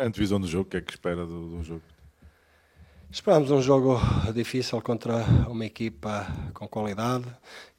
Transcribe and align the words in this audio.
Antevisão 0.00 0.38
do 0.38 0.46
jogo, 0.46 0.68
o 0.68 0.70
que 0.70 0.76
é 0.76 0.80
que 0.80 0.92
espera 0.92 1.26
do, 1.26 1.56
do 1.56 1.64
jogo? 1.64 1.82
Esperamos 3.10 3.50
um 3.50 3.60
jogo 3.60 3.98
difícil 4.32 4.80
contra 4.80 5.24
uma 5.48 5.64
equipa 5.64 6.24
com 6.54 6.68
qualidade, 6.68 7.24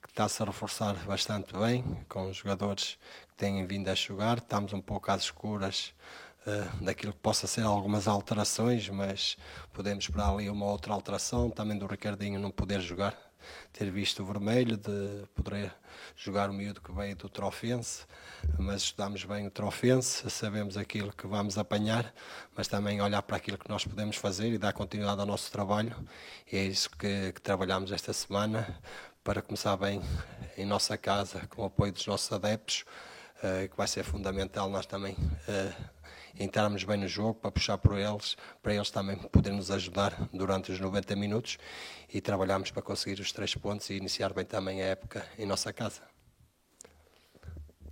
que 0.02 0.10
está-se 0.10 0.44
a 0.44 0.46
reforçar 0.46 0.96
bastante 1.06 1.54
bem, 1.58 1.82
com 2.10 2.34
jogadores 2.34 2.98
que 3.30 3.36
têm 3.38 3.66
vindo 3.66 3.88
a 3.88 3.96
jogar. 3.96 4.40
Estamos 4.40 4.74
um 4.74 4.82
pouco 4.82 5.10
às 5.10 5.22
escuras 5.22 5.94
uh, 6.46 6.84
daquilo 6.84 7.14
que 7.14 7.20
possa 7.20 7.48
ser 7.48 7.62
algumas 7.62 8.06
alterações, 8.06 8.90
mas 8.90 9.38
podemos 9.72 10.04
esperar 10.04 10.34
ali 10.34 10.50
uma 10.50 10.66
outra 10.66 10.92
alteração, 10.92 11.50
também 11.50 11.78
do 11.78 11.86
Ricardinho 11.86 12.38
não 12.38 12.52
poder 12.52 12.82
jogar 12.82 13.29
ter 13.72 13.90
visto 13.92 14.22
o 14.22 14.26
vermelho, 14.26 14.78
de 14.78 15.26
poder 15.36 15.74
jogar 16.16 16.50
o 16.50 16.54
miúdo 16.54 16.82
que 16.82 16.92
veio 16.92 17.16
do 17.16 17.30
Trofense, 17.30 18.06
mas 18.58 18.84
estudamos 18.84 19.24
bem 19.24 19.48
o 19.48 19.52
Trofense, 19.52 20.30
sabemos 20.30 20.78
aquilo 20.78 21.14
que 21.14 21.28
vamos 21.28 21.58
apanhar, 21.58 22.14
mas 22.56 22.68
também 22.68 23.02
olhar 23.02 23.22
para 23.22 23.38
aquilo 23.38 23.58
que 23.58 23.70
nós 23.70 23.86
podemos 23.86 24.16
fazer 24.16 24.52
e 24.52 24.58
dar 24.58 24.74
continuidade 24.74 25.20
ao 25.20 25.26
nosso 25.28 25.52
trabalho. 25.52 25.96
E 26.52 26.58
é 26.58 26.64
isso 26.64 26.90
que, 26.90 27.32
que 27.34 27.42
trabalhamos 27.42 27.92
esta 27.92 28.14
semana 28.14 28.80
para 29.24 29.42
começar 29.42 29.76
bem 29.78 30.02
em 30.58 30.66
nossa 30.66 30.98
casa, 30.98 31.46
com 31.48 31.62
o 31.62 31.66
apoio 31.66 31.92
dos 31.92 32.06
nossos 32.06 32.32
adeptos, 32.32 32.86
que 33.70 33.78
vai 33.78 33.88
ser 33.88 34.04
fundamental 34.04 34.70
nós 34.70 34.86
também. 34.86 35.14
Uh, 35.14 36.00
entrarmos 36.40 36.84
bem 36.84 36.98
no 36.98 37.08
jogo 37.08 37.36
para 37.36 37.52
puxar 37.52 37.78
por 37.78 37.98
eles, 37.98 38.38
para 38.62 38.74
eles 38.74 38.90
também 38.90 39.18
poderem 39.18 39.58
nos 39.58 39.70
ajudar 39.70 40.30
durante 40.34 40.72
os 40.72 40.80
90 40.80 41.16
minutos 41.16 41.58
e 42.12 42.22
trabalharmos 42.22 42.72
para 42.72 42.82
conseguir 42.82 43.22
os 43.22 43.32
três 43.32 43.54
pontos 43.56 43.90
e 43.90 43.96
iniciar 43.96 44.34
bem 44.34 44.46
também 44.46 44.82
a 44.82 44.86
época 44.86 45.26
em 45.38 45.46
nossa 45.46 45.74
casa. 45.74 46.02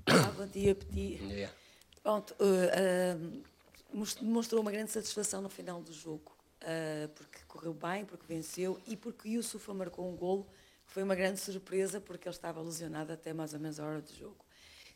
Ah, 0.05 0.31
bom 0.37 0.47
dia, 0.47 0.73
Petit. 0.73 1.21
Yeah. 1.23 1.53
Pronto, 2.01 2.33
uh, 2.39 3.99
uh, 3.99 4.13
demonstrou 4.21 4.61
uma 4.61 4.71
grande 4.71 4.91
satisfação 4.91 5.41
no 5.41 5.49
final 5.49 5.81
do 5.81 5.91
jogo, 5.91 6.31
uh, 6.63 7.09
porque 7.09 7.39
correu 7.47 7.73
bem, 7.73 8.05
porque 8.05 8.25
venceu 8.25 8.79
e 8.87 8.95
porque 8.95 9.27
Yusufa 9.27 9.73
marcou 9.73 10.09
um 10.09 10.15
golo, 10.15 10.47
que 10.85 10.93
foi 10.93 11.03
uma 11.03 11.15
grande 11.15 11.41
surpresa, 11.41 11.99
porque 11.99 12.29
ele 12.29 12.35
estava 12.35 12.61
lesionado 12.61 13.11
até 13.11 13.33
mais 13.33 13.53
ou 13.53 13.59
menos 13.59 13.77
a 13.77 13.85
hora 13.85 14.01
do 14.01 14.15
jogo 14.15 14.46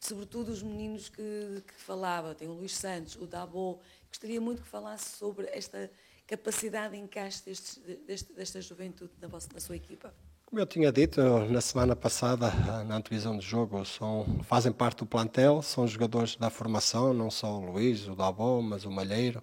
sobretudo 0.01 0.51
os 0.51 0.63
meninos 0.63 1.07
que, 1.07 1.63
que 1.65 1.73
falava, 1.75 2.33
tem 2.33 2.47
o 2.47 2.53
Luís 2.53 2.75
Santos, 2.75 3.15
o 3.15 3.27
Dabo, 3.27 3.79
gostaria 4.09 4.41
muito 4.41 4.63
que 4.63 4.67
falasse 4.67 5.17
sobre 5.17 5.47
esta 5.53 5.89
capacidade 6.25 6.95
de 6.95 6.99
encaixe 6.99 7.45
destes, 7.45 7.79
deste, 8.07 8.33
desta 8.33 8.61
juventude 8.61 9.11
na, 9.21 9.27
vossa, 9.27 9.47
na 9.53 9.59
sua 9.59 9.75
equipa. 9.75 10.13
Como 10.45 10.59
eu 10.59 10.65
tinha 10.65 10.91
dito 10.91 11.21
na 11.49 11.61
semana 11.61 11.95
passada, 11.95 12.51
na 12.83 12.95
antevisão 12.95 13.37
do 13.37 13.41
jogo, 13.41 13.85
são, 13.85 14.25
fazem 14.43 14.71
parte 14.71 14.97
do 14.97 15.05
plantel, 15.05 15.61
são 15.61 15.87
jogadores 15.87 16.35
da 16.35 16.49
formação, 16.49 17.13
não 17.13 17.29
só 17.29 17.57
o 17.57 17.71
Luís, 17.71 18.07
o 18.07 18.15
Dabo, 18.15 18.61
mas 18.61 18.83
o 18.83 18.91
Malheiro, 18.91 19.41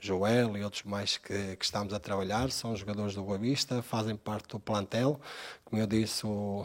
o 0.00 0.06
Joel 0.06 0.56
e 0.56 0.62
outros 0.62 0.84
mais 0.84 1.18
que, 1.18 1.56
que, 1.56 1.64
estamos 1.64 1.92
a 1.92 1.98
trabalhar, 1.98 2.50
são 2.50 2.74
jogadores 2.76 3.14
do 3.14 3.22
Boa 3.22 3.36
Vista, 3.36 3.82
fazem 3.82 4.16
parte 4.16 4.48
do 4.48 4.60
plantel. 4.60 5.20
Como 5.64 5.82
eu 5.82 5.86
disse, 5.86 6.24
o, 6.24 6.64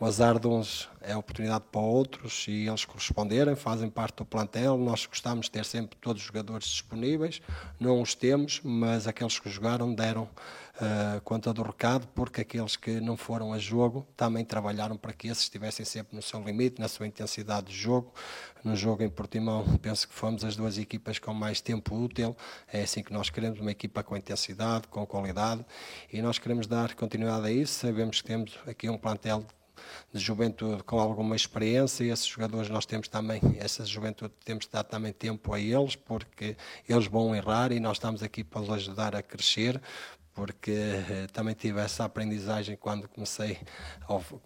o 0.00 0.04
azar 0.04 0.38
de 0.38 0.46
uns 0.46 0.88
é 1.00 1.16
oportunidade 1.16 1.64
para 1.72 1.80
outros 1.80 2.46
e 2.46 2.68
eles 2.68 2.84
corresponderem, 2.84 3.56
fazem 3.56 3.90
parte 3.90 4.16
do 4.16 4.24
plantel. 4.24 4.78
Nós 4.78 5.06
gostamos 5.06 5.46
de 5.46 5.52
ter 5.52 5.64
sempre 5.64 5.96
todos 6.00 6.22
os 6.22 6.26
jogadores 6.26 6.66
disponíveis, 6.66 7.40
não 7.80 8.00
os 8.00 8.14
temos, 8.14 8.60
mas 8.62 9.08
aqueles 9.08 9.40
que 9.40 9.50
jogaram 9.50 9.92
deram 9.92 10.22
uh, 10.22 11.20
conta 11.22 11.52
do 11.52 11.62
recado, 11.62 12.06
porque 12.14 12.42
aqueles 12.42 12.76
que 12.76 13.00
não 13.00 13.16
foram 13.16 13.52
a 13.52 13.58
jogo 13.58 14.06
também 14.16 14.44
trabalharam 14.44 14.96
para 14.96 15.12
que 15.12 15.26
esses 15.26 15.42
estivessem 15.44 15.84
sempre 15.84 16.14
no 16.14 16.22
seu 16.22 16.40
limite, 16.42 16.80
na 16.80 16.86
sua 16.86 17.06
intensidade 17.06 17.66
de 17.66 17.76
jogo. 17.76 18.12
No 18.62 18.76
jogo 18.76 19.02
em 19.02 19.08
Portimão, 19.08 19.64
penso 19.82 20.06
que 20.06 20.14
fomos 20.14 20.44
as 20.44 20.54
duas 20.54 20.78
equipas 20.78 21.18
com 21.18 21.34
mais 21.34 21.60
tempo 21.60 21.96
útil. 21.96 22.36
É 22.72 22.82
assim 22.82 23.02
que 23.02 23.12
nós 23.12 23.30
queremos, 23.30 23.58
uma 23.58 23.72
equipa 23.72 24.02
com 24.04 24.16
intensidade, 24.16 24.86
com 24.88 25.04
qualidade, 25.06 25.64
e 26.12 26.22
nós 26.22 26.38
queremos 26.38 26.68
dar 26.68 26.94
continuidade 26.94 27.46
a 27.46 27.50
isso. 27.50 27.80
Sabemos 27.80 28.20
que 28.20 28.28
temos 28.28 28.58
aqui 28.66 28.88
um 28.88 28.96
plantel 28.96 29.44
de 30.12 30.20
juventude 30.20 30.82
com 30.82 30.98
alguma 30.98 31.36
experiência 31.36 32.04
e 32.04 32.10
esses 32.10 32.26
jogadores 32.26 32.68
nós 32.68 32.86
temos 32.86 33.08
também, 33.08 33.40
essa 33.58 33.84
juventude 33.84 34.32
temos 34.44 34.64
de 34.64 34.70
dar 34.72 34.84
também 34.84 35.12
tempo 35.12 35.52
a 35.52 35.60
eles, 35.60 35.96
porque 35.96 36.56
eles 36.88 37.06
vão 37.06 37.34
errar 37.34 37.72
e 37.72 37.80
nós 37.80 37.96
estamos 37.96 38.22
aqui 38.22 38.42
para 38.42 38.60
os 38.60 38.70
ajudar 38.70 39.14
a 39.14 39.22
crescer, 39.22 39.80
porque 40.38 40.70
eh, 40.70 41.26
também 41.32 41.52
tive 41.52 41.80
essa 41.80 42.04
aprendizagem 42.04 42.76
quando 42.76 43.08
comecei, 43.08 43.58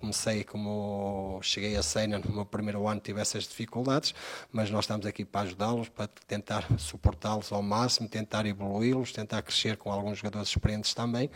comecei 0.01 0.43
como 0.43 1.39
cheguei 1.43 1.77
a 1.77 1.83
cena 1.83 2.19
no 2.19 2.33
meu 2.33 2.47
primeiro 2.47 2.89
ano 2.89 2.99
tive 2.99 3.21
essas 3.21 3.45
dificuldades, 3.45 4.15
mas 4.51 4.71
nós 4.71 4.85
estamos 4.85 5.05
aqui 5.05 5.23
para 5.23 5.43
ajudá-los, 5.43 5.91
para 5.91 6.09
tentar 6.27 6.67
suportá-los 6.79 7.53
ao 7.53 7.63
máximo, 7.63 8.09
tentar 8.09 8.47
evoluí-los, 8.47 9.13
tentar 9.13 9.43
crescer 9.43 9.77
com 9.77 9.93
alguns 9.93 10.17
jogadores 10.17 10.49
experientes 10.49 10.95
também. 10.95 11.29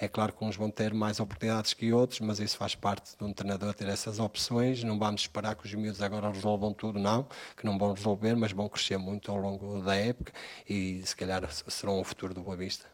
É 0.00 0.06
claro 0.06 0.32
que 0.32 0.44
uns 0.44 0.54
vão 0.54 0.70
ter 0.70 0.94
mais 0.94 1.18
oportunidades 1.18 1.74
que 1.74 1.92
outros, 1.92 2.20
mas 2.20 2.38
isso 2.38 2.56
faz 2.56 2.76
parte 2.76 3.18
de 3.18 3.24
um 3.24 3.32
treinador 3.32 3.74
ter 3.74 3.88
essas 3.88 4.20
opções. 4.20 4.84
Não 4.84 4.96
vamos 4.96 5.22
esperar 5.22 5.56
que 5.56 5.66
os 5.66 5.74
miúdos 5.74 6.00
agora 6.00 6.30
resolvam 6.30 6.72
tudo, 6.72 7.00
não, 7.00 7.26
que 7.56 7.66
não 7.66 7.76
vão 7.76 7.92
resolver, 7.92 8.36
mas 8.36 8.52
vão 8.52 8.68
crescer 8.68 8.96
muito 8.96 9.32
ao 9.32 9.38
longo 9.38 9.82
da 9.82 9.96
época 9.96 10.32
e 10.68 11.02
se 11.04 11.16
calhar 11.16 11.42
serão 11.50 11.98
o 11.98 12.04
futuro 12.04 12.32
do 12.32 12.40
Boa 12.40 12.56
Vista. 12.56 12.86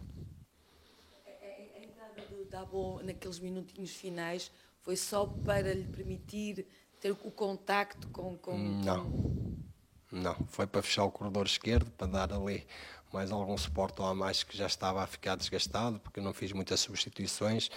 Dabo, 2.51 3.01
naqueles 3.03 3.39
minutinhos 3.39 3.93
finais, 3.93 4.51
foi 4.81 4.97
só 4.97 5.25
para 5.25 5.73
lhe 5.73 5.85
permitir 5.85 6.67
ter 7.01 7.13
o 7.13 7.31
contacto 7.31 8.09
com. 8.09 8.37
com 8.37 8.59
não. 8.59 9.41
Não, 10.13 10.35
foi 10.49 10.67
para 10.67 10.83
fechar 10.83 11.05
o 11.05 11.11
corredor 11.13 11.47
esquerdo, 11.47 11.89
para 11.93 12.09
dar 12.09 12.33
ali 12.33 12.67
mais 13.13 13.33
algum 13.33 13.57
suporte 13.57 14.01
a 14.03 14.15
mais 14.15 14.43
que 14.43 14.57
já 14.57 14.67
estava 14.67 15.03
a 15.03 15.07
ficar 15.07 15.37
desgastado, 15.37 15.99
porque 16.01 16.21
não 16.21 16.33
fiz 16.33 16.53
muitas 16.53 16.81
substituições. 16.81 17.71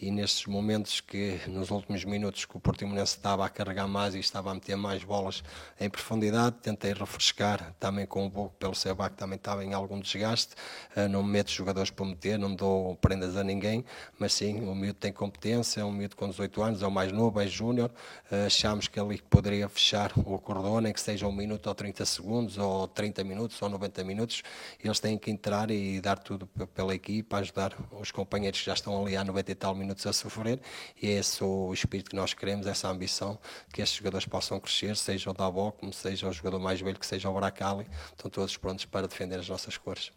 E 0.00 0.10
nestes 0.10 0.46
momentos 0.46 1.00
que 1.00 1.40
nos 1.46 1.70
últimos 1.70 2.04
minutos 2.04 2.44
que 2.44 2.56
o 2.56 2.60
Portimonense 2.60 3.16
estava 3.16 3.44
a 3.46 3.48
carregar 3.48 3.86
mais 3.86 4.14
e 4.14 4.18
estava 4.18 4.50
a 4.50 4.54
meter 4.54 4.76
mais 4.76 5.04
bolas 5.04 5.42
em 5.80 5.88
profundidade, 5.88 6.56
tentei 6.62 6.92
refrescar 6.92 7.74
também 7.78 8.06
com 8.06 8.24
um 8.24 8.30
pouco 8.30 8.54
pelo 8.56 8.74
Seba 8.74 9.08
que 9.08 9.16
também 9.16 9.36
estava 9.36 9.64
em 9.64 9.72
algum 9.72 10.00
desgaste, 10.00 10.54
uh, 10.96 11.08
não 11.08 11.22
me 11.22 11.30
meto 11.30 11.50
jogadores 11.50 11.90
para 11.90 12.06
meter, 12.06 12.38
não 12.38 12.54
dou 12.54 12.96
prendas 12.96 13.36
a 13.36 13.44
ninguém, 13.44 13.84
mas 14.18 14.32
sim, 14.32 14.60
o 14.60 14.74
miúdo 14.74 14.94
tem 14.94 15.12
competência, 15.12 15.80
é 15.80 15.84
um 15.84 15.92
miúdo 15.92 16.16
com 16.16 16.28
18 16.28 16.62
anos, 16.62 16.82
é 16.82 16.86
o 16.86 16.90
mais 16.90 17.12
novo, 17.12 17.40
é 17.40 17.46
júnior, 17.46 17.90
uh, 18.30 18.46
achamos 18.46 18.88
que 18.88 18.98
ali 18.98 19.20
poderia 19.22 19.68
fechar 19.68 20.12
o 20.16 20.38
corredor, 20.38 20.80
nem 20.80 20.92
que 20.92 21.00
seja 21.00 21.26
um 21.26 21.32
minuto 21.32 21.66
ou 21.66 21.74
30 21.74 22.04
segundos, 22.04 22.58
ou 22.58 22.88
30 22.88 23.22
minutos, 23.24 23.60
ou 23.62 23.68
90 23.68 24.04
minutos, 24.04 24.42
eles 24.86 25.00
têm 25.00 25.18
que 25.18 25.30
entrar 25.30 25.70
e 25.70 26.00
dar 26.00 26.18
tudo 26.18 26.46
pela 26.74 26.94
equipa, 26.94 27.38
ajudar 27.38 27.76
os 27.92 28.10
companheiros 28.10 28.60
que 28.60 28.66
já 28.66 28.74
estão 28.74 29.00
ali 29.00 29.16
há 29.16 29.24
90 29.24 29.50
e 29.50 29.54
tal 29.54 29.74
minutos 29.74 30.06
a 30.06 30.12
sofrer, 30.12 30.60
e 31.00 31.08
é 31.08 31.18
esse 31.18 31.42
o 31.44 31.72
espírito 31.72 32.10
que 32.10 32.16
nós 32.16 32.32
queremos, 32.34 32.66
essa 32.66 32.88
ambição, 32.88 33.38
que 33.72 33.82
estes 33.82 33.98
jogadores 33.98 34.26
possam 34.26 34.58
crescer, 34.58 34.96
seja 34.96 35.30
o 35.30 35.34
Dabó, 35.34 35.70
como 35.72 35.92
seja 35.92 36.28
o 36.28 36.32
jogador 36.32 36.58
mais 36.58 36.80
velho, 36.80 36.98
que 36.98 37.06
seja 37.06 37.28
o 37.28 37.34
Bracali, 37.34 37.86
estão 38.10 38.30
todos 38.30 38.56
prontos 38.56 38.84
para 38.84 39.06
defender 39.06 39.38
as 39.38 39.48
nossas 39.48 39.76
cores. 39.76 40.12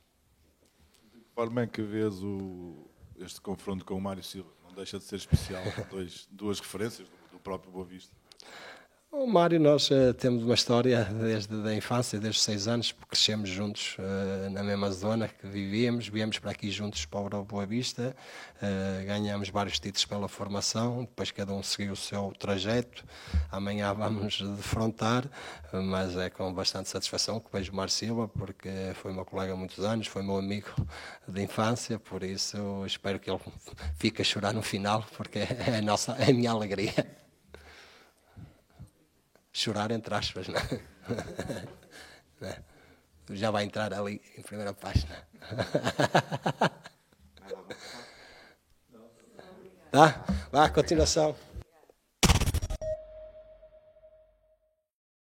De 1.14 1.20
que 1.20 1.26
forma 1.36 1.62
é 1.62 1.68
que 1.68 1.82
vês 1.82 2.24
o, 2.24 2.90
este 3.18 3.42
confronto 3.42 3.84
com 3.84 3.96
o 3.96 4.02
Mário 4.02 4.24
Silva? 4.24 4.50
Não 4.64 4.74
deixa 4.74 4.98
de 4.98 5.04
ser 5.04 5.18
especial, 5.18 5.64
dois, 5.92 6.28
duas 6.32 6.60
referências 6.60 7.08
do, 7.08 7.34
do 7.34 7.40
próprio 7.40 7.72
Boa 7.72 7.86
Vista. 7.86 8.16
O 9.16 9.28
Mário, 9.28 9.60
nós 9.60 9.92
uh, 9.92 10.12
temos 10.12 10.44
uma 10.44 10.56
história 10.56 11.04
desde 11.04 11.56
a 11.70 11.76
infância, 11.76 12.20
desde 12.20 12.40
os 12.40 12.44
seis 12.44 12.68
anos, 12.68 12.92
porque 12.92 13.12
crescemos 13.12 13.48
juntos 13.48 13.96
uh, 14.00 14.50
na 14.50 14.64
mesma 14.64 14.90
zona 14.90 15.28
que 15.28 15.46
vivíamos, 15.46 16.08
viemos 16.08 16.40
para 16.40 16.50
aqui 16.50 16.72
juntos 16.72 17.06
para 17.06 17.38
o 17.38 17.44
Boa 17.44 17.64
Vista, 17.64 18.16
uh, 18.58 19.06
ganhamos 19.06 19.50
vários 19.50 19.80
títulos 19.80 20.04
pela 20.06 20.28
formação, 20.28 21.02
depois 21.02 21.30
cada 21.30 21.54
um 21.54 21.62
seguiu 21.62 21.94
o 21.94 21.96
seu 21.96 22.34
trajeto, 22.40 23.06
amanhã 23.52 23.94
vamos 23.94 24.42
defrontar, 24.42 25.30
mas 25.72 26.18
é 26.18 26.32
com 26.32 26.52
bastante 26.52 26.90
satisfação 26.90 27.40
que 27.40 27.50
vejo 27.54 27.72
o 27.72 27.76
Mário 27.76 27.94
Silva, 27.94 28.28
porque 28.28 28.70
foi 28.96 29.14
meu 29.14 29.26
colega 29.26 29.54
há 29.54 29.56
muitos 29.56 29.86
anos, 29.86 30.08
foi 30.08 30.24
meu 30.24 30.38
amigo 30.38 30.70
de 31.28 31.40
infância, 31.40 32.00
por 32.00 32.24
isso 32.24 32.84
espero 32.88 33.20
que 33.20 33.30
ele 33.30 33.40
fique 33.96 34.24
a 34.24 34.26
chorar 34.26 34.54
no 34.54 34.64
final, 34.64 35.06
porque 35.16 35.38
é 35.38 35.78
a, 35.78 35.82
nossa, 35.84 36.14
é 36.14 36.32
a 36.32 36.34
minha 36.34 36.50
alegria 36.50 37.22
chorar 39.64 39.92
entre 39.92 40.14
aspas, 40.14 40.48
não 40.48 40.60
é? 40.60 40.80
Já 43.32 43.52
vai 43.52 43.64
entrar 43.64 43.94
ali 43.94 44.22
em 44.38 44.42
primeira 44.42 44.74
página. 44.74 45.16
Tá? 49.94 50.26
Vá, 50.52 50.68
continuação. 50.72 51.36